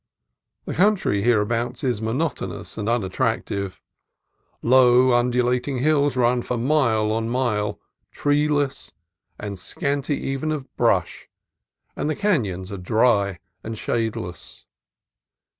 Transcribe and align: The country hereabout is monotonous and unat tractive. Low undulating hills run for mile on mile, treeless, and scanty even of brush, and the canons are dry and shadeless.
The 0.65 0.73
country 0.73 1.21
hereabout 1.21 1.83
is 1.83 2.01
monotonous 2.01 2.75
and 2.75 2.87
unat 2.87 3.11
tractive. 3.11 3.79
Low 4.63 5.13
undulating 5.13 5.77
hills 5.77 6.17
run 6.17 6.41
for 6.41 6.57
mile 6.57 7.11
on 7.11 7.29
mile, 7.29 7.79
treeless, 8.11 8.93
and 9.39 9.59
scanty 9.59 10.17
even 10.19 10.51
of 10.51 10.75
brush, 10.75 11.29
and 11.95 12.09
the 12.09 12.15
canons 12.15 12.71
are 12.71 12.77
dry 12.77 13.37
and 13.63 13.75
shadeless. 13.77 14.65